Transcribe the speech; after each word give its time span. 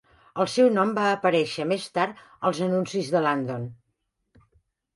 El 0.43 0.47
seu 0.53 0.69
nom 0.77 0.93
va 0.99 1.03
aparèixer 1.17 1.67
més 1.73 1.85
tard 1.99 2.25
als 2.51 2.63
anuncis 2.71 3.13
de 3.17 3.25
Landon. 3.27 3.71